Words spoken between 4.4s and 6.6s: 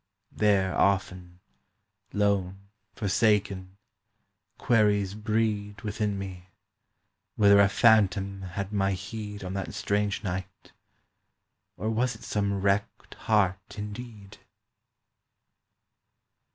Queries breed Within me;